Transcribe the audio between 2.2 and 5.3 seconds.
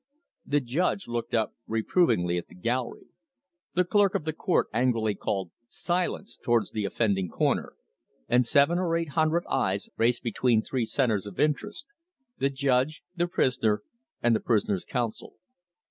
at the gallery; the clerk of the court angrily